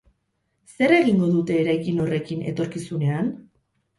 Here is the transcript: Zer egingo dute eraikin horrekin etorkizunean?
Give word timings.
Zer 0.77 0.93
egingo 0.95 1.27
dute 1.33 1.59
eraikin 1.65 2.01
horrekin 2.05 2.41
etorkizunean? 2.53 3.29